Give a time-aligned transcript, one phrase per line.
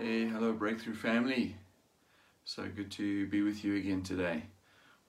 [0.00, 1.56] Hey, hello, Breakthru family.
[2.44, 4.44] So good to be with you again today.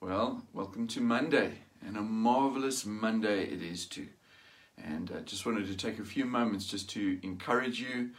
[0.01, 4.07] Well, welcome to Monday, and a marvelous Monday it is too.
[4.83, 8.09] And I just wanted to take a few moments just to encourage you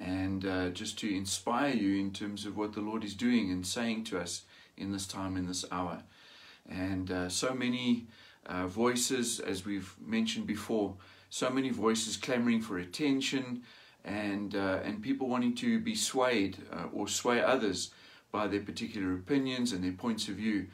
[0.00, 3.64] and uh, just to inspire you in terms of what the Lord is doing and
[3.64, 4.42] saying to us
[4.76, 6.02] in this time, in this hour.
[6.68, 8.08] And uh, so many
[8.44, 10.96] uh, voices, as we've mentioned before,
[11.30, 13.62] so many voices clamoring for attention
[14.08, 17.90] and, uh, and people wanting to be swayed uh, or sway others
[18.32, 20.66] by their particular opinions and their points of view.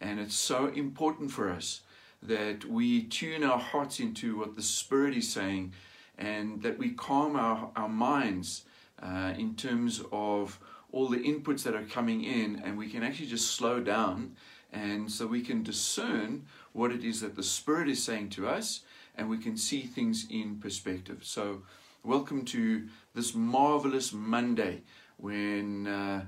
[0.00, 1.82] And it's so important for us
[2.22, 5.74] that we tune our hearts into what the Spirit is saying
[6.16, 8.64] and that we calm our, our minds
[9.02, 10.58] uh, in terms of
[10.90, 14.34] all the inputs that are coming in and we can actually just slow down
[14.72, 18.80] and so we can discern what it is that the Spirit is saying to us
[19.16, 21.20] and we can see things in perspective.
[21.22, 21.62] So,
[22.04, 24.82] welcome to this marvelous Monday
[25.16, 26.24] when uh,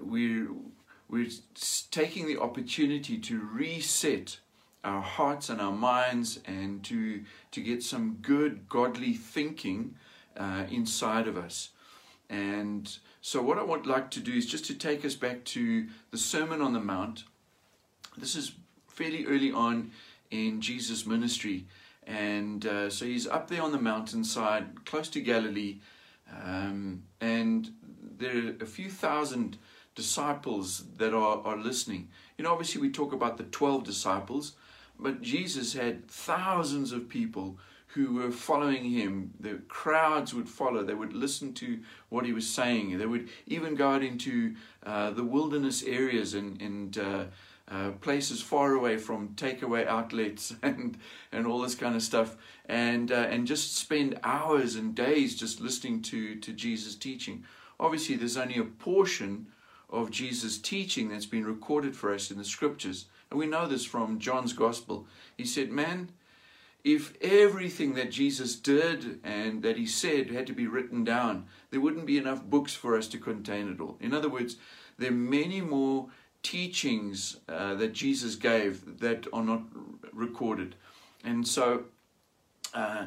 [0.00, 0.48] we're,
[1.08, 1.28] we're
[1.90, 4.38] taking the opportunity to reset
[4.84, 9.94] our hearts and our minds and to, to get some good, godly thinking
[10.36, 11.70] uh, inside of us.
[12.30, 15.86] And so, what I would like to do is just to take us back to
[16.10, 17.24] the Sermon on the Mount.
[18.16, 18.52] This is
[18.86, 19.92] fairly early on
[20.30, 21.64] in Jesus' ministry.
[22.08, 25.80] And uh, so he's up there on the mountainside, close to Galilee.
[26.42, 27.70] Um, and
[28.18, 29.58] there are a few thousand
[29.94, 32.08] disciples that are, are listening.
[32.38, 34.54] You know, obviously, we talk about the 12 disciples,
[34.98, 39.34] but Jesus had thousands of people who were following him.
[39.38, 40.82] The crowds would follow.
[40.82, 42.96] They would listen to what he was saying.
[42.96, 47.24] They would even go out into uh, the wilderness areas and, and uh,
[47.70, 50.96] uh, places far away from takeaway outlets and
[51.32, 55.60] and all this kind of stuff, and uh, and just spend hours and days just
[55.60, 57.44] listening to to Jesus teaching.
[57.80, 59.46] Obviously, there's only a portion
[59.90, 63.84] of Jesus' teaching that's been recorded for us in the scriptures, and we know this
[63.84, 65.06] from John's Gospel.
[65.36, 66.10] He said, "Man."
[66.84, 71.80] If everything that Jesus did and that he said had to be written down, there
[71.80, 73.98] wouldn't be enough books for us to contain it all.
[74.00, 74.56] In other words,
[74.96, 76.08] there are many more
[76.42, 79.62] teachings uh, that Jesus gave that are not
[80.12, 80.74] recorded.
[81.24, 81.84] And so
[82.74, 83.06] uh,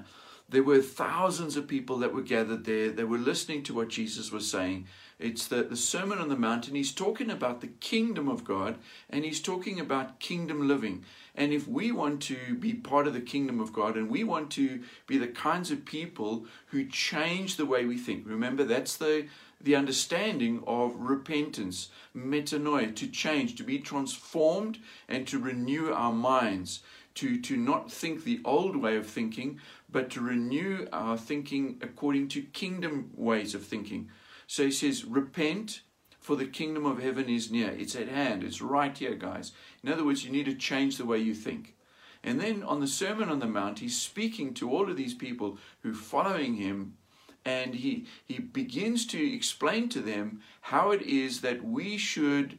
[0.49, 2.91] there were thousands of people that were gathered there.
[2.91, 4.87] They were listening to what Jesus was saying.
[5.21, 8.77] It's the, the Sermon on the Mount, and he's talking about the kingdom of God
[9.09, 11.05] and he's talking about kingdom living.
[11.35, 14.51] And if we want to be part of the kingdom of God and we want
[14.51, 19.27] to be the kinds of people who change the way we think, remember that's the
[19.63, 26.81] the understanding of repentance, metanoia, to change, to be transformed, and to renew our minds,
[27.13, 29.59] to, to not think the old way of thinking,
[29.91, 34.09] but to renew our thinking according to kingdom ways of thinking.
[34.51, 35.79] So he says, Repent,
[36.19, 37.69] for the kingdom of heaven is near.
[37.69, 39.53] It's at hand, it's right here, guys.
[39.81, 41.77] In other words, you need to change the way you think.
[42.21, 45.57] And then on the Sermon on the Mount, he's speaking to all of these people
[45.79, 46.97] who are following him
[47.45, 52.57] and he, he begins to explain to them how it is that we should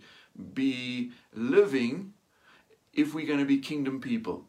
[0.54, 2.14] be living
[2.94, 4.46] if we're going to be kingdom people.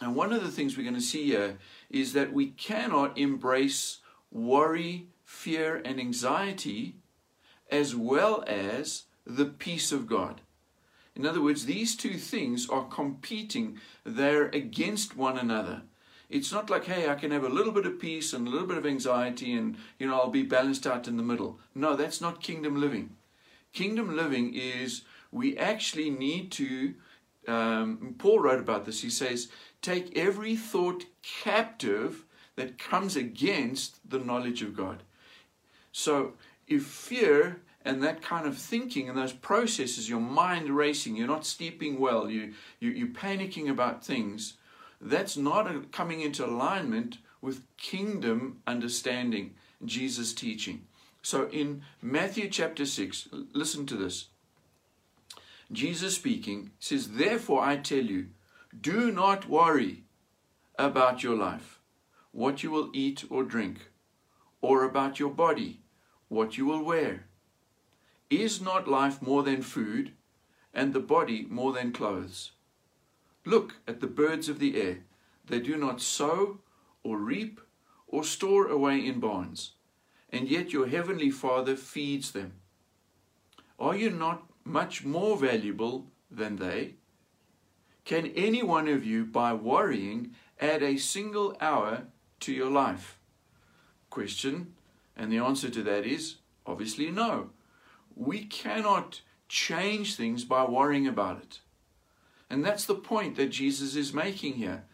[0.00, 1.58] And one of the things we're going to see here
[1.90, 3.98] is that we cannot embrace
[4.32, 6.94] worry, fear, and anxiety
[7.70, 10.40] as well as the peace of God.
[11.16, 15.82] In other words, these two things are competing, they're against one another.
[16.30, 18.66] It's not like, hey, I can have a little bit of peace and a little
[18.66, 21.58] bit of anxiety and, you know, I'll be balanced out in the middle.
[21.74, 23.16] No, that's not kingdom living.
[23.72, 26.94] Kingdom living is we actually need to,
[27.48, 29.02] um, Paul wrote about this.
[29.02, 29.48] He says,
[29.82, 32.24] take every thought captive
[32.56, 35.02] that comes against the knowledge of God.
[35.98, 36.34] So
[36.68, 41.46] if fear and that kind of thinking and those processes, your mind racing, you're not
[41.46, 44.58] sleeping well, you, you, you're panicking about things,
[45.00, 49.54] that's not coming into alignment with kingdom understanding,
[49.86, 50.84] Jesus' teaching.
[51.22, 54.26] So in Matthew chapter 6, listen to this.
[55.72, 58.26] Jesus speaking says, Therefore I tell you,
[58.78, 60.04] do not worry
[60.78, 61.80] about your life,
[62.32, 63.88] what you will eat or drink,
[64.60, 65.80] or about your body,
[66.28, 67.26] what you will wear.
[68.30, 70.12] Is not life more than food,
[70.74, 72.52] and the body more than clothes?
[73.44, 74.98] Look at the birds of the air.
[75.46, 76.58] They do not sow
[77.04, 77.60] or reap
[78.08, 79.72] or store away in barns,
[80.30, 82.54] and yet your heavenly Father feeds them.
[83.78, 86.94] Are you not much more valuable than they?
[88.04, 92.04] Can any one of you, by worrying, add a single hour
[92.40, 93.18] to your life?
[94.10, 94.74] Question,
[95.16, 96.36] and the answer to that is
[96.66, 97.50] Obviously, no.
[98.14, 101.60] We cannot change things by worrying about it.
[102.50, 104.84] And that's the point that Jesus is making here.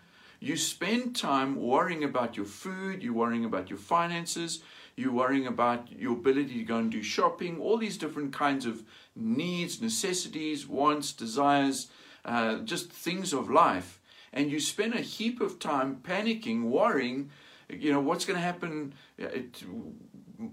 [0.41, 4.63] You spend time worrying about your food, you're worrying about your finances,
[4.97, 8.83] you're worrying about your ability to go and do shopping, all these different kinds of
[9.15, 11.89] needs, necessities, wants, desires,
[12.25, 14.01] uh, just things of life.
[14.33, 17.31] And you spend a heap of time panicking, worrying,
[17.69, 18.95] you know, what's going to happen?
[19.19, 19.63] It,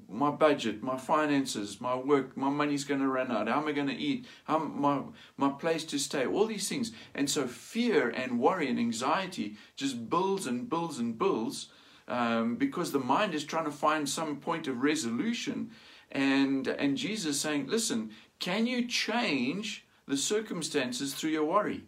[0.08, 3.48] my budget, my finances, my work, my money's going to run out.
[3.48, 4.26] How am I going to eat?
[4.44, 5.02] How my
[5.38, 6.26] my place to stay?
[6.26, 11.18] All these things, and so fear and worry and anxiety just builds and builds and
[11.18, 11.70] builds
[12.08, 15.72] um, because the mind is trying to find some point of resolution,
[16.12, 21.86] and and Jesus saying, listen, can you change the circumstances through your worry?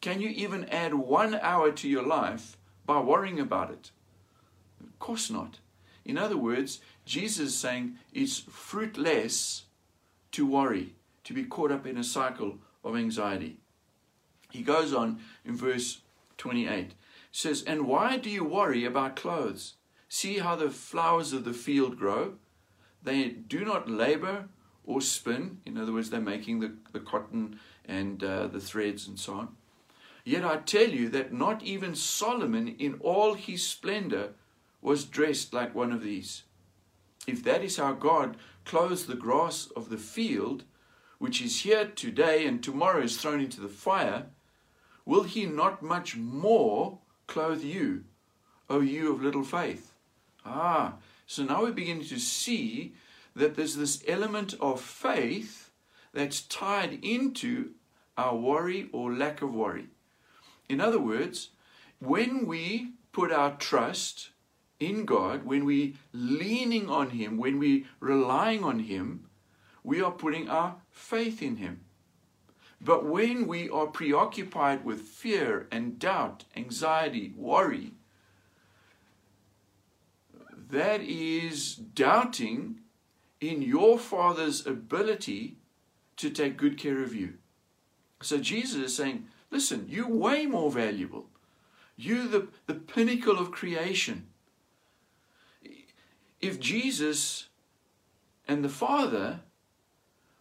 [0.00, 2.56] Can you even add one hour to your life
[2.86, 3.90] by worrying about it?
[4.82, 5.60] Of course not.
[6.04, 9.64] In other words, Jesus is saying it's fruitless
[10.32, 13.58] to worry, to be caught up in a cycle of anxiety.
[14.50, 16.00] He goes on in verse
[16.36, 16.94] 28
[17.34, 19.74] says, And why do you worry about clothes?
[20.08, 22.34] See how the flowers of the field grow.
[23.02, 24.48] They do not labor
[24.84, 25.58] or spin.
[25.66, 29.48] In other words, they're making the, the cotton and uh, the threads and so on.
[30.24, 34.30] Yet I tell you that not even Solomon in all his splendor
[34.84, 36.42] was dressed like one of these.
[37.26, 38.36] If that is how God
[38.66, 40.64] clothes the grass of the field,
[41.18, 44.26] which is here today and tomorrow is thrown into the fire,
[45.06, 48.04] will he not much more clothe you,
[48.68, 49.94] O you of little faith?
[50.44, 50.96] Ah,
[51.26, 52.92] so now we're beginning to see
[53.34, 55.70] that there's this element of faith
[56.12, 57.70] that's tied into
[58.18, 59.86] our worry or lack of worry.
[60.68, 61.48] In other words,
[62.00, 64.28] when we put our trust
[64.80, 69.26] in God, when we leaning on Him, when we relying on Him,
[69.82, 71.80] we are putting our faith in Him.
[72.80, 77.92] But when we are preoccupied with fear and doubt, anxiety, worry,
[80.70, 82.80] that is doubting
[83.40, 85.56] in your Father's ability
[86.16, 87.34] to take good care of you.
[88.20, 91.28] So Jesus is saying, listen, you're way more valuable.
[91.96, 94.28] You're the, the pinnacle of creation
[96.40, 97.48] if Jesus
[98.46, 99.40] and the Father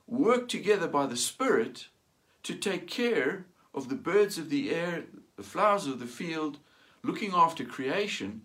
[0.08, 1.88] work together by the Spirit
[2.44, 5.06] to take care of the birds of the air,
[5.38, 6.60] the flowers of the field,
[7.04, 8.42] looking after creation,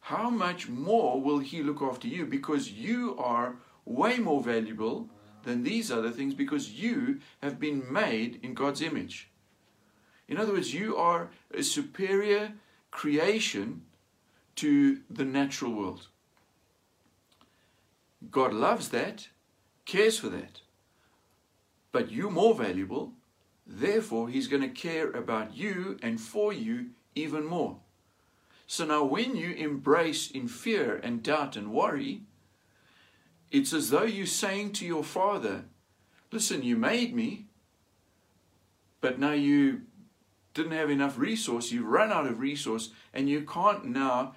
[0.00, 2.26] how much more will He look after you?
[2.26, 5.08] Because you are way more valuable
[5.44, 9.30] than these other things because you have been made in God's image.
[10.28, 12.52] In other words, you are a superior
[12.90, 13.82] creation
[14.56, 16.08] to the natural world.
[18.30, 19.28] God loves that,
[19.84, 20.60] cares for that.
[21.92, 23.12] But you're more valuable,
[23.66, 27.78] therefore, He's going to care about you and for you even more.
[28.66, 32.22] So now, when you embrace in fear and doubt and worry,
[33.50, 35.64] it's as though you're saying to your Father,
[36.32, 37.46] Listen, you made me,
[39.00, 39.82] but now you
[40.54, 44.34] didn't have enough resource, you've run out of resource, and you can't now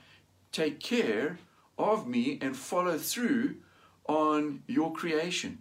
[0.52, 1.40] take care
[1.78, 3.56] of me and follow through
[4.10, 5.60] on your creation.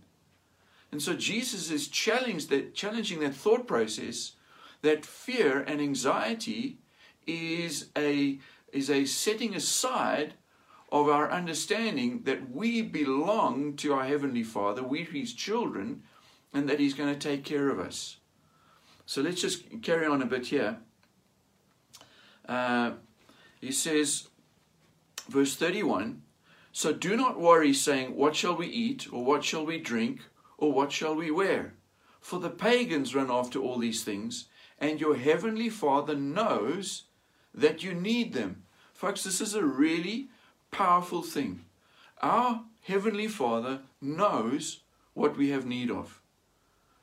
[0.90, 4.32] And so Jesus is that, challenging that thought process
[4.80, 6.78] that fear and anxiety
[7.26, 8.38] is a,
[8.72, 10.34] is a setting aside
[10.90, 16.02] of our understanding that we belong to our Heavenly Father, we're His children,
[16.54, 18.16] and that He's going to take care of us.
[19.04, 20.78] So let's just carry on a bit here.
[22.48, 22.92] Uh,
[23.60, 24.28] he says,
[25.28, 26.22] verse 31
[26.78, 30.20] so do not worry, saying, What shall we eat, or what shall we drink,
[30.58, 31.74] or what shall we wear?
[32.20, 34.44] For the pagans run after all these things,
[34.78, 37.06] and your heavenly Father knows
[37.52, 38.62] that you need them.
[38.94, 40.28] Folks, this is a really
[40.70, 41.64] powerful thing.
[42.22, 44.82] Our heavenly Father knows
[45.14, 46.20] what we have need of.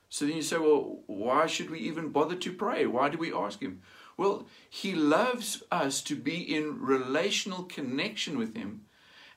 [0.08, 2.86] So then you say, well, why should we even bother to pray?
[2.86, 3.82] Why do we ask Him?
[4.16, 8.85] Well, He loves us to be in relational connection with Him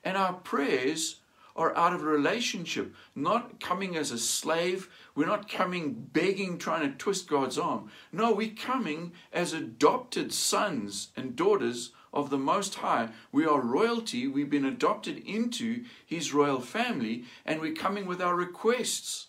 [0.03, 1.17] and our prayers
[1.55, 4.89] are out of relationship, not coming as a slave.
[5.13, 7.91] We're not coming begging, trying to twist God's arm.
[8.13, 13.09] No, we're coming as adopted sons and daughters of the Most High.
[13.31, 14.25] We are royalty.
[14.25, 19.27] We've been adopted into His royal family, and we're coming with our requests.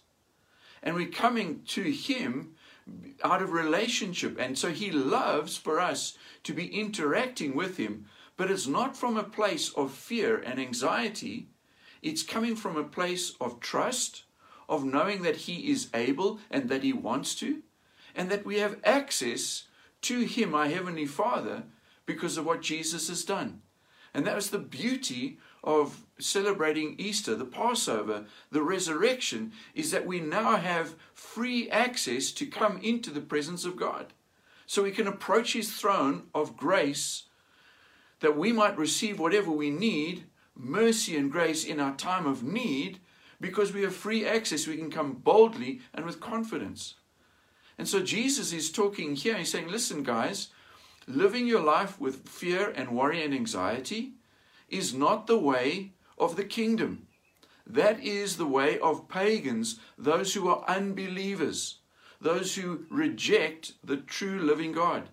[0.83, 2.55] And we're coming to Him
[3.23, 4.39] out of relationship.
[4.39, 8.07] And so He loves for us to be interacting with Him
[8.41, 11.49] but it's not from a place of fear and anxiety.
[12.01, 14.23] It's coming from a place of trust,
[14.67, 17.61] of knowing that He is able and that He wants to,
[18.15, 19.65] and that we have access
[20.01, 21.65] to Him, our Heavenly Father,
[22.07, 23.61] because of what Jesus has done.
[24.15, 30.19] And that was the beauty of celebrating Easter, the Passover, the resurrection, is that we
[30.19, 34.15] now have free access to come into the presence of God.
[34.65, 37.25] So we can approach His throne of grace
[38.21, 40.25] that we might receive whatever we need,
[40.55, 43.00] mercy and grace in our time of need,
[43.41, 44.67] because we have free access.
[44.67, 46.95] We can come boldly and with confidence.
[47.79, 49.37] And so Jesus is talking here.
[49.39, 50.49] He's saying, listen, guys,
[51.07, 54.12] living your life with fear and worry and anxiety
[54.69, 57.07] is not the way of the kingdom.
[57.67, 61.79] That is the way of pagans, those who are unbelievers,
[62.21, 65.09] those who reject the true living God.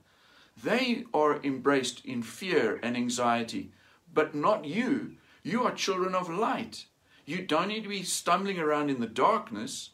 [0.64, 3.72] They are embraced in fear and anxiety,
[4.14, 5.14] but not you.
[5.44, 6.86] You are children of light.
[7.26, 9.92] You don't need to be stumbling around in the darkness.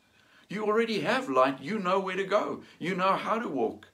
[0.48, 1.62] You already have light.
[1.62, 2.64] You know where to go.
[2.80, 3.88] You know how to walk.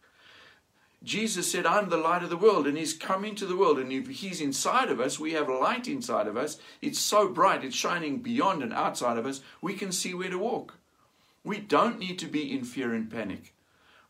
[1.01, 3.79] Jesus said, I'm the light of the world, and He's come into the world.
[3.79, 6.59] And if He's inside of us, we have light inside of us.
[6.81, 10.38] It's so bright, it's shining beyond and outside of us, we can see where to
[10.38, 10.75] walk.
[11.43, 13.53] We don't need to be in fear and panic.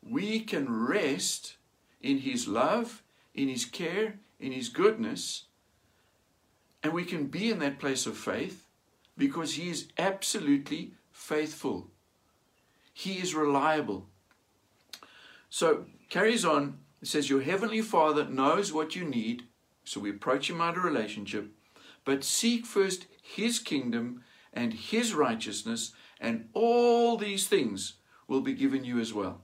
[0.02, 1.58] We can rest
[2.02, 3.04] in His love,
[3.34, 5.46] in His care, in His goodness,
[6.82, 8.66] and we can be in that place of faith
[9.18, 11.90] because He is absolutely faithful.
[12.94, 14.08] He is reliable.
[15.50, 16.80] So, carries on.
[17.02, 19.44] It says, Your heavenly Father knows what you need.
[19.84, 21.50] So we approach Him out of relationship.
[22.06, 27.94] But seek first His kingdom and His righteousness, and all these things
[28.28, 29.42] will be given you as well.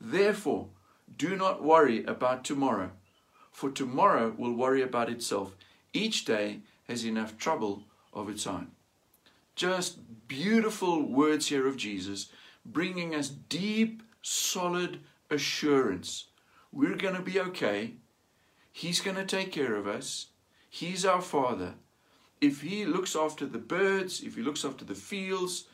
[0.00, 0.68] Therefore,
[1.16, 2.90] do not worry about tomorrow,
[3.50, 5.54] for tomorrow will worry about itself.
[5.92, 8.68] Each day has enough trouble of its own.
[9.54, 9.98] Just
[10.28, 12.30] beautiful words here of Jesus,
[12.64, 15.00] bringing us deep, solid
[15.30, 16.26] assurance.
[16.72, 17.94] We're going to be okay.
[18.72, 20.26] He's going to take care of us.
[20.68, 21.74] He's our Father.
[22.40, 25.64] If He looks after the birds, if He looks after the fields,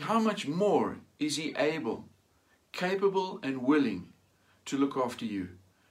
[0.00, 2.08] how much more is He able,
[2.72, 4.12] capable, and willing
[4.64, 5.48] to look after you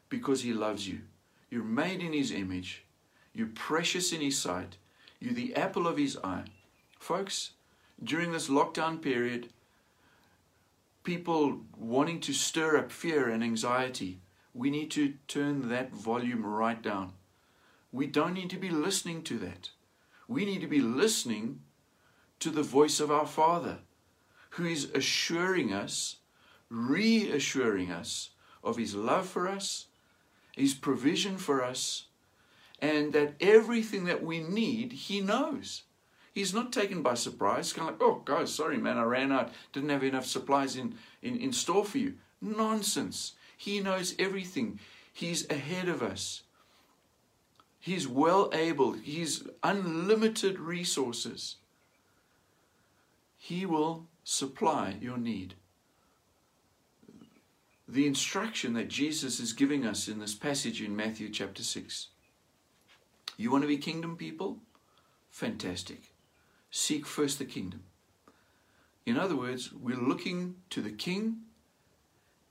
[0.10, 1.02] because He loves you?
[1.50, 2.84] You're made in His image.
[3.34, 4.78] You're precious in His sight.
[5.20, 6.46] You're the apple of His eye.
[7.00, 7.52] Folks,
[8.04, 9.50] during this lockdown period,
[11.04, 14.20] people wanting to stir up fear and anxiety,
[14.54, 17.14] we need to turn that volume right down.
[17.92, 19.70] We don't need to be listening to that.
[20.28, 21.62] We need to be listening
[22.40, 23.80] to the voice of our Father,
[24.52, 26.18] who is assuring us,
[26.72, 28.30] reassuring us
[28.64, 29.88] of His love for us,
[30.56, 32.06] His provision for us,
[32.80, 35.84] and that everything that we need, He knows.
[36.34, 37.74] He's not taken by surprise.
[37.74, 39.52] Kind of like, oh, guys, sorry, man, I ran out.
[39.74, 42.14] Didn't have enough supplies in, in, in store for you.
[42.40, 43.34] Nonsense.
[43.58, 44.80] He knows everything.
[45.12, 46.44] He's ahead of us.
[47.80, 48.94] He's well able.
[48.94, 51.58] He's unlimited resources.
[53.38, 55.56] He will supply your need.
[57.92, 62.08] The instruction that Jesus is giving us in this passage in Matthew chapter 6.
[63.36, 64.60] You want to be kingdom people?
[65.30, 66.12] Fantastic
[66.72, 67.84] seek first the kingdom.
[69.06, 71.42] In other words, we're looking to the King,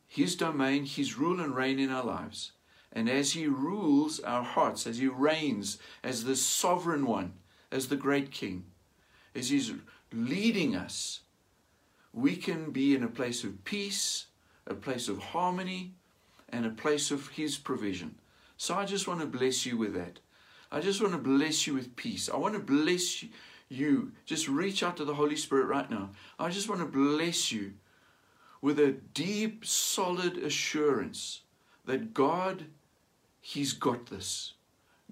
[0.06, 2.52] His domain, His rule and reign in our lives.
[2.92, 7.32] And as He rules our hearts, as He reigns as the sovereign one,
[7.72, 8.66] as the great King,
[9.34, 9.72] as He's
[10.12, 11.20] leading us,
[12.12, 14.26] we can be in a place of peace,
[14.70, 15.92] a place of harmony,
[16.48, 18.14] and a place of His provision.
[18.56, 20.20] So I just want to bless you with that.
[20.72, 22.28] I just want to bless you with peace.
[22.28, 23.24] I want to bless
[23.68, 24.12] you.
[24.24, 26.10] Just reach out to the Holy Spirit right now.
[26.38, 27.72] I just want to bless you
[28.62, 31.42] with a deep, solid assurance
[31.86, 32.66] that God,
[33.40, 34.54] He's got this.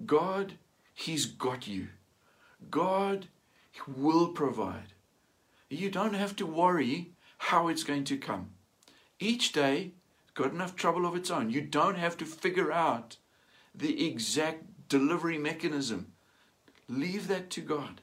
[0.05, 0.53] God,
[0.93, 1.87] He's got you.
[2.69, 3.27] God
[3.87, 4.93] will provide.
[5.69, 8.51] You don't have to worry how it's going to come.
[9.19, 9.91] Each day
[10.33, 11.49] got enough trouble of its own.
[11.49, 13.17] You don't have to figure out
[13.75, 16.13] the exact delivery mechanism.
[16.87, 18.01] Leave that to God.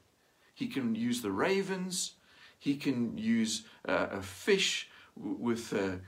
[0.55, 2.13] He can use the ravens.
[2.59, 6.01] He can use uh, a fish with a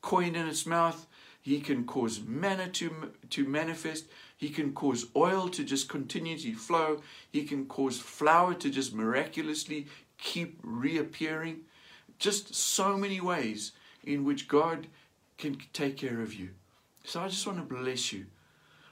[0.00, 1.06] coin in its mouth.
[1.40, 4.06] He can cause manna to, to manifest.
[4.36, 7.02] He can cause oil to just continually flow.
[7.30, 9.86] He can cause flour to just miraculously
[10.18, 11.60] keep reappearing.
[12.18, 13.72] Just so many ways
[14.06, 14.86] in which God
[15.36, 16.50] can take care of you.
[17.04, 18.26] So I just want to bless you.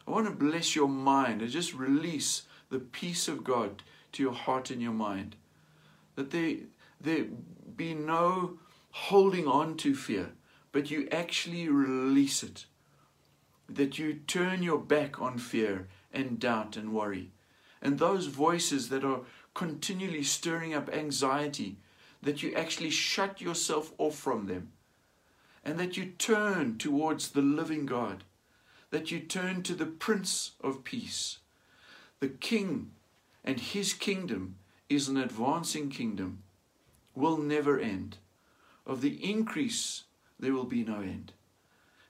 [0.07, 4.33] I want to bless your mind and just release the peace of God to your
[4.33, 5.37] heart and your mind.
[6.17, 6.57] That there,
[7.01, 7.27] there
[7.77, 8.59] be no
[8.91, 10.33] holding on to fear,
[10.73, 12.67] but you actually release it.
[13.69, 17.31] That you turn your back on fear and doubt and worry.
[17.81, 19.21] And those voices that are
[19.55, 21.77] continually stirring up anxiety,
[22.23, 24.73] that you actually shut yourself off from them.
[25.65, 28.25] And that you turn towards the living God.
[28.91, 31.39] That you turn to the Prince of Peace,
[32.21, 32.93] the King,
[33.43, 34.57] and his kingdom
[34.89, 36.43] is an advancing kingdom,
[37.15, 38.19] will never end.
[38.87, 40.05] Of the increase,
[40.39, 41.33] there will be no end.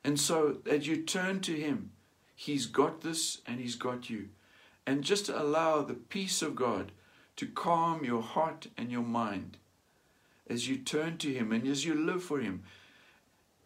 [0.02, 1.92] And so, as you turn to him,
[2.34, 4.28] he's got this and he's got you.
[4.87, 6.92] And just allow the peace of God
[7.37, 9.56] to calm your heart and your mind
[10.49, 12.62] as you turn to him and as you live for him,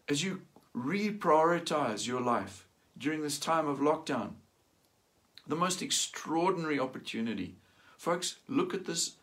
[0.08, 0.42] as you
[0.76, 4.32] reprioritize your life during this time of lockdown
[5.48, 7.56] the most extraordinary opportunity.
[7.96, 9.16] Folks, look at this.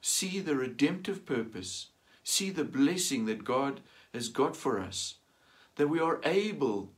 [0.00, 1.86] See the redemptive purpose.
[2.24, 3.80] See the blessing that God
[4.12, 5.14] has got for us.
[5.76, 6.92] That we are able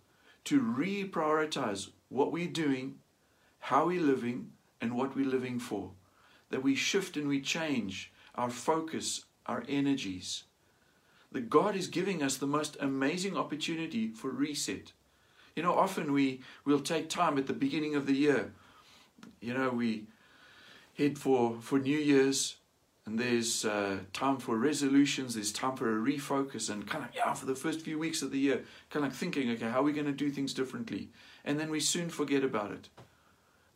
[0.44, 2.96] to reprioritize what we're doing,
[3.58, 5.90] how we're living, and what we're living for.
[6.48, 10.44] That we shift and we change our focus, our energies.
[11.32, 14.92] That God is giving us the most amazing opportunity for reset.
[15.54, 18.52] You know, often we will take time at the beginning of the year
[19.40, 20.06] you know, we
[20.96, 22.56] head for, for New Year's
[23.06, 27.32] and there's uh, time for resolutions, there's time for a refocus, and kind of, yeah,
[27.32, 29.92] for the first few weeks of the year, kind of thinking, okay, how are we
[29.92, 31.08] going to do things differently?
[31.44, 32.90] And then we soon forget about it.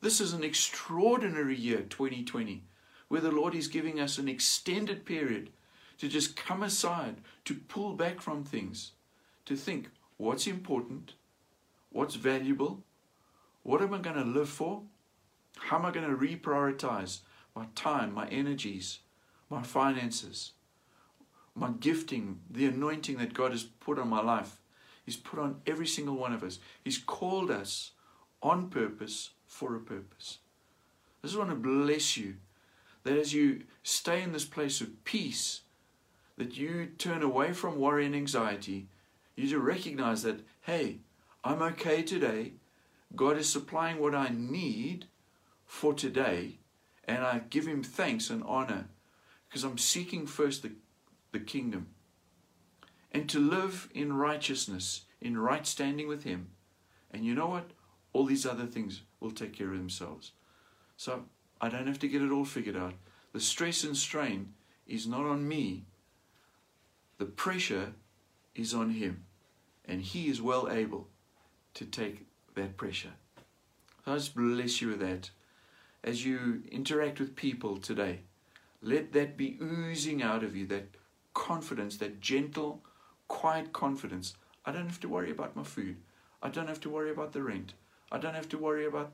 [0.03, 2.63] This is an extraordinary year, 2020,
[3.09, 5.51] where the Lord is giving us an extended period
[5.99, 8.93] to just come aside, to pull back from things,
[9.47, 11.15] to think what's important,
[11.91, 12.83] what's valuable,
[13.63, 14.83] what am I going to live for,
[15.57, 17.21] how am I going to reprioritize
[17.55, 19.01] my time, my energies,
[19.49, 20.53] my finances,
[21.55, 24.61] my gifting, the anointing that God has put on my life?
[25.05, 26.59] He's put on every single one of us.
[26.83, 27.93] He's called us
[28.43, 30.39] on purpose for a purpose.
[31.23, 32.37] I just want to bless you
[33.05, 35.61] that as you stay in this place of peace,
[36.37, 38.89] that you turn away from worry and anxiety,
[39.37, 40.99] you to recognize that, hey,
[41.43, 42.53] I'm okay today.
[43.15, 45.07] God is supplying what I need
[45.67, 46.59] for today,
[47.05, 48.89] and I give him thanks and honor
[49.49, 50.73] because I'm seeking first the,
[51.33, 51.89] the kingdom
[53.13, 56.49] and to live in righteousness, in right standing with him.
[57.13, 57.71] And you know what?
[58.13, 60.33] All these other things will take care of themselves.
[60.97, 61.25] So
[61.61, 62.95] I don't have to get it all figured out.
[63.33, 64.55] The stress and strain
[64.87, 65.85] is not on me,
[67.19, 67.93] the pressure
[68.55, 69.25] is on him.
[69.87, 71.09] And he is well able
[71.75, 73.13] to take that pressure.
[74.07, 75.31] I just bless you with that
[76.05, 78.21] as you interact with people today,
[78.83, 80.89] let that be oozing out of you, that
[81.33, 82.83] confidence, that gentle,
[83.27, 84.35] quiet confidence.
[84.67, 85.97] I don't have to worry about my food.
[86.43, 87.73] I don't have to worry about the rent.
[88.13, 89.13] I don't have to worry about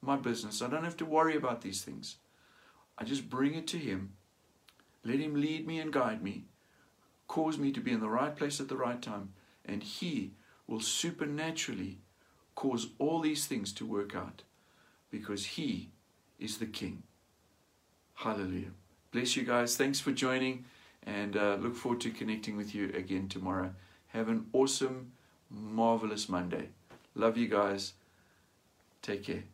[0.00, 0.62] my business.
[0.62, 2.16] I don't have to worry about these things.
[2.96, 4.14] I just bring it to Him.
[5.04, 6.46] Let Him lead me and guide me,
[7.30, 9.28] cause me to be in the right place at the right time,
[9.64, 10.32] and He
[10.66, 11.98] will supernaturally
[12.56, 14.42] cause all these things to work out
[15.12, 15.90] because He
[16.40, 17.04] is the King.
[18.14, 18.72] Hallelujah.
[19.12, 19.76] Bless you guys.
[19.76, 20.64] Thanks for joining
[21.04, 23.70] and uh, look forward to connecting with you again tomorrow.
[24.08, 25.12] Have an awesome,
[25.48, 26.70] marvelous Monday.
[27.14, 27.92] Love you guys.
[29.02, 29.44] Take care.